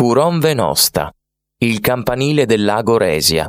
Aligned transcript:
Curon 0.00 0.38
Venosta, 0.38 1.12
il 1.58 1.80
campanile 1.80 2.46
del 2.46 2.64
lago 2.64 2.96
Resia. 2.96 3.46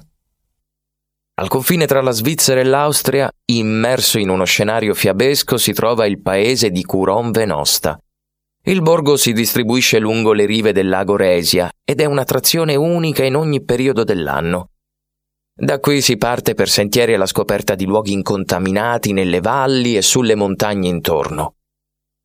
Al 1.36 1.48
confine 1.48 1.86
tra 1.86 2.02
la 2.02 2.12
Svizzera 2.12 2.60
e 2.60 2.66
l'Austria, 2.66 3.32
immerso 3.46 4.20
in 4.20 4.28
uno 4.28 4.44
scenario 4.44 4.94
fiabesco, 4.94 5.56
si 5.56 5.72
trova 5.72 6.06
il 6.06 6.22
paese 6.22 6.70
di 6.70 6.84
Curon 6.84 7.32
Venosta. 7.32 7.98
Il 8.66 8.82
borgo 8.82 9.16
si 9.16 9.32
distribuisce 9.32 9.98
lungo 10.00 10.34
le 10.34 10.46
rive 10.46 10.74
del 10.74 10.90
lago 10.90 11.16
Resia 11.16 11.72
ed 11.86 12.02
è 12.02 12.06
un'attrazione 12.06 12.76
unica 12.76 13.24
in 13.24 13.38
ogni 13.38 13.64
periodo 13.64 14.04
dell'anno. 14.04 14.72
Da 15.56 15.80
qui 15.80 16.02
si 16.02 16.18
parte 16.18 16.54
per 16.54 16.68
sentieri 16.68 17.14
alla 17.14 17.28
scoperta 17.28 17.76
di 17.76 17.86
luoghi 17.86 18.12
incontaminati 18.12 19.14
nelle 19.14 19.40
valli 19.40 19.96
e 19.96 20.02
sulle 20.02 20.36
montagne 20.36 20.90
intorno. 20.90 21.56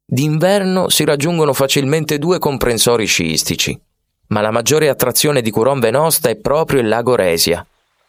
D'inverno 0.05 0.89
si 0.89 1.05
raggiungono 1.05 1.53
facilmente 1.53 2.19
due 2.19 2.41
comprensori 2.41 3.07
sciistici, 3.07 3.81
ma 4.29 4.41
la 4.41 4.51
maggiore 4.51 4.89
attrazione 4.89 5.43
di 5.43 5.51
Curon 5.51 5.79
Venosta 5.79 6.29
è 6.29 6.37
proprio 6.37 6.81
il 6.81 6.89
lago 6.89 7.15
Resia, 7.15 7.65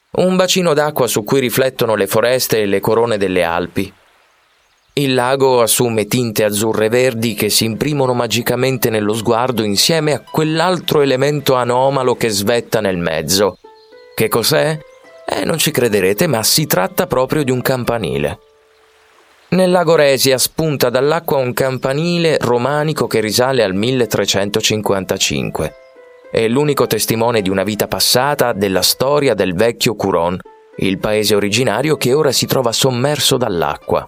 un 0.10 0.36
bacino 0.36 0.74
d'acqua 0.74 1.08
su 1.08 1.24
cui 1.24 1.40
riflettono 1.40 1.96
le 1.96 2.08
foreste 2.08 2.62
e 2.62 2.66
le 2.66 2.80
corone 2.80 3.18
delle 3.18 3.44
Alpi. 3.44 3.94
Il 4.94 5.14
lago 5.14 5.62
assume 5.62 6.08
tinte 6.08 6.44
azzurre 6.44 6.90
verdi 6.90 7.36
che 7.36 7.50
si 7.50 7.66
imprimono 7.66 8.14
magicamente 8.14 8.90
nello 8.90 9.14
sguardo 9.14 9.62
insieme 9.62 10.14
a 10.14 10.22
quell'altro 10.22 11.02
elemento 11.02 11.54
anomalo 11.54 12.16
che 12.16 12.30
svetta 12.30 12.82
nel 12.82 12.98
mezzo. 12.98 13.60
Che 14.16 14.28
cos'è? 14.28 14.80
Eh, 15.30 15.46
non 15.46 15.60
ci 15.60 15.70
crederete, 15.70 16.26
ma 16.26 16.42
si 16.42 16.66
tratta 16.66 17.06
proprio 17.06 17.44
di 17.44 17.52
un 17.52 17.62
campanile. 17.62 18.40
Nel 19.50 19.70
lago 19.70 19.94
Resia 19.94 20.40
spunta 20.40 20.90
dall'acqua 20.90 21.38
un 21.38 21.54
campanile 21.54 22.40
romanico 22.40 23.06
che 23.06 23.20
risale 23.20 23.62
al 23.62 23.76
1355 23.76 25.76
è 26.30 26.48
l'unico 26.48 26.88
testimone 26.88 27.42
di 27.42 27.50
una 27.50 27.64
vita 27.64 27.88
passata 27.88 28.52
della 28.52 28.82
storia 28.82 29.34
del 29.34 29.54
vecchio 29.54 29.96
Curon, 29.96 30.38
il 30.78 31.00
paese 31.00 31.36
originario 31.36 31.96
che 31.96 32.14
ora 32.14 32.32
si 32.32 32.46
trova 32.46 32.72
sommerso 32.72 33.38
dall'acqua. 33.38 34.06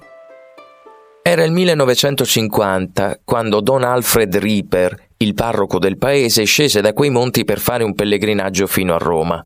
Era 1.22 1.44
il 1.44 1.52
1950 1.52 3.22
quando 3.24 3.62
Don 3.62 3.84
Alfred 3.84 4.36
Reaper, 4.36 5.08
il 5.18 5.34
parroco 5.34 5.80
del 5.80 5.98
paese, 5.98 6.44
scese 6.44 6.82
da 6.82 6.94
quei 6.94 7.10
monti 7.10 7.46
per 7.46 7.60
fare 7.60 7.84
un 7.84 7.94
pellegrinaggio 7.94 8.68
fino 8.68 8.94
a 8.94 8.98
Roma. 8.98 9.44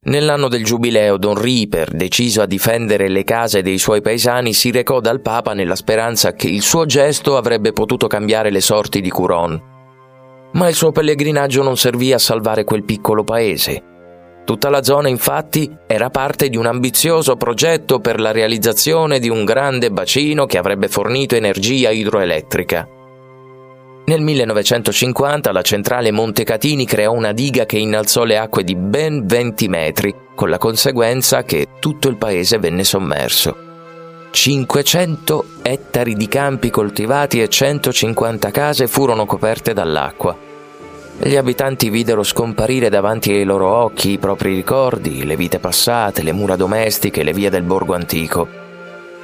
Nell'anno 0.00 0.48
del 0.48 0.64
giubileo, 0.64 1.16
Don 1.16 1.40
Reaper, 1.40 1.90
deciso 1.92 2.40
a 2.42 2.46
difendere 2.46 3.08
le 3.08 3.24
case 3.24 3.62
dei 3.62 3.78
suoi 3.78 4.00
paesani, 4.00 4.52
si 4.52 4.70
recò 4.70 5.00
dal 5.00 5.20
Papa 5.20 5.54
nella 5.54 5.74
speranza 5.74 6.32
che 6.34 6.48
il 6.48 6.62
suo 6.62 6.86
gesto 6.86 7.36
avrebbe 7.36 7.72
potuto 7.72 8.06
cambiare 8.06 8.50
le 8.50 8.60
sorti 8.60 9.00
di 9.00 9.10
Curon 9.10 9.76
ma 10.52 10.68
il 10.68 10.74
suo 10.74 10.92
pellegrinaggio 10.92 11.62
non 11.62 11.76
servì 11.76 12.12
a 12.12 12.18
salvare 12.18 12.64
quel 12.64 12.84
piccolo 12.84 13.24
paese. 13.24 13.82
Tutta 14.44 14.70
la 14.70 14.82
zona 14.82 15.08
infatti 15.08 15.70
era 15.86 16.08
parte 16.08 16.48
di 16.48 16.56
un 16.56 16.64
ambizioso 16.64 17.36
progetto 17.36 17.98
per 17.98 18.18
la 18.18 18.32
realizzazione 18.32 19.18
di 19.18 19.28
un 19.28 19.44
grande 19.44 19.90
bacino 19.90 20.46
che 20.46 20.56
avrebbe 20.56 20.88
fornito 20.88 21.36
energia 21.36 21.90
idroelettrica. 21.90 22.88
Nel 24.06 24.22
1950 24.22 25.52
la 25.52 25.60
centrale 25.60 26.10
Montecatini 26.12 26.86
creò 26.86 27.12
una 27.12 27.32
diga 27.32 27.66
che 27.66 27.76
innalzò 27.76 28.24
le 28.24 28.38
acque 28.38 28.64
di 28.64 28.74
ben 28.74 29.26
20 29.26 29.68
metri, 29.68 30.14
con 30.34 30.48
la 30.48 30.56
conseguenza 30.56 31.42
che 31.42 31.66
tutto 31.78 32.08
il 32.08 32.16
paese 32.16 32.56
venne 32.56 32.84
sommerso. 32.84 33.67
500 34.30 35.44
ettari 35.62 36.14
di 36.14 36.28
campi 36.28 36.70
coltivati 36.70 37.40
e 37.40 37.48
150 37.48 38.50
case 38.50 38.86
furono 38.86 39.26
coperte 39.26 39.72
dall'acqua. 39.72 40.36
Gli 41.20 41.34
abitanti 41.34 41.90
videro 41.90 42.22
scomparire 42.22 42.88
davanti 42.88 43.32
ai 43.32 43.44
loro 43.44 43.68
occhi 43.68 44.10
i 44.10 44.18
propri 44.18 44.54
ricordi, 44.54 45.24
le 45.24 45.36
vite 45.36 45.58
passate, 45.58 46.22
le 46.22 46.32
mura 46.32 46.54
domestiche, 46.54 47.24
le 47.24 47.32
vie 47.32 47.50
del 47.50 47.64
borgo 47.64 47.94
antico. 47.94 48.46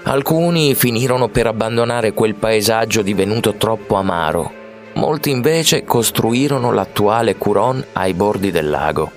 Alcuni 0.02 0.74
finirono 0.74 1.28
per 1.28 1.46
abbandonare 1.46 2.12
quel 2.12 2.34
paesaggio 2.34 3.00
divenuto 3.00 3.54
troppo 3.54 3.94
amaro. 3.94 4.62
Molti 4.94 5.30
invece 5.30 5.84
costruirono 5.84 6.72
l'attuale 6.72 7.36
Curon 7.36 7.84
ai 7.92 8.12
bordi 8.14 8.50
del 8.50 8.68
lago. 8.68 9.10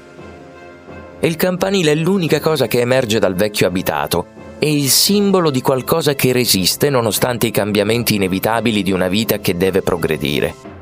Il 1.20 1.36
campanile 1.36 1.92
è 1.92 1.96
l'unica 1.96 2.40
cosa 2.40 2.68
che 2.68 2.80
emerge 2.80 3.20
dal 3.20 3.36
vecchio 3.36 3.68
abitato 3.68 4.37
è 4.60 4.66
il 4.66 4.90
simbolo 4.90 5.52
di 5.52 5.62
qualcosa 5.62 6.16
che 6.16 6.32
resiste 6.32 6.90
nonostante 6.90 7.48
i 7.48 7.52
cambiamenti 7.52 8.16
inevitabili 8.16 8.82
di 8.82 8.92
una 8.92 9.08
vita 9.08 9.38
che 9.38 9.56
deve 9.56 9.84
progredire. 9.84 10.76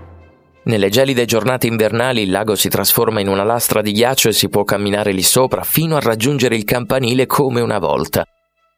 Nelle 0.64 0.90
gelide 0.90 1.26
giornate 1.26 1.68
invernali 1.68 2.22
il 2.22 2.32
lago 2.32 2.56
si 2.56 2.70
trasforma 2.70 3.20
in 3.20 3.28
una 3.28 3.44
lastra 3.44 3.82
di 3.82 3.92
ghiaccio 3.92 4.30
e 4.30 4.34
si 4.34 4.50
può 4.50 4.64
camminare 4.64 5.12
lì 5.12 5.22
sopra 5.22 5.64
fino 5.64 5.96
a 5.96 6.00
raggiungere 6.00 6.56
il 6.56 6.64
campanile 6.64 7.26
come 7.26 7.62
una 7.62 7.78
volta. 7.78 8.26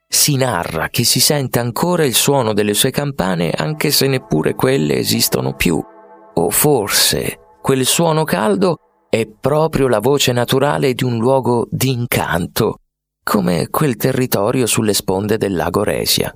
Si 0.10 0.36
narra 0.36 0.90
che 0.90 1.04
si 1.04 1.20
sente 1.20 1.60
ancora 1.60 2.04
il 2.04 2.16
suono 2.16 2.54
delle 2.54 2.74
sue 2.74 2.92
campane 2.92 3.52
anche 3.52 3.92
se 3.92 4.08
neppure 4.08 4.56
quelle 4.56 4.96
esistono 4.96 5.54
più. 5.54 5.80
O 6.34 6.50
forse 6.50 7.38
quel 7.62 7.86
suono 7.86 8.24
caldo 8.24 8.78
è 9.10 9.28
proprio 9.28 9.88
la 9.88 10.00
voce 10.00 10.32
naturale 10.32 10.94
di 10.94 11.04
un 11.04 11.18
luogo 11.18 11.68
d'incanto 11.70 12.80
come 13.28 13.68
quel 13.70 13.98
territorio 13.98 14.66
sulle 14.66 14.94
sponde 14.94 15.36
del 15.36 15.54
lago 15.54 15.84
Resia. 15.84 16.34